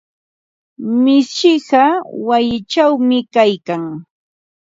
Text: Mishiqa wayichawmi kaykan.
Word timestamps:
Mishiqa 1.03 1.83
wayichawmi 2.27 3.17
kaykan. 3.33 3.83